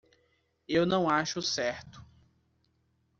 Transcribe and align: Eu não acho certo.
Eu 0.67 0.83
não 0.83 1.07
acho 1.07 1.43
certo. 1.43 2.03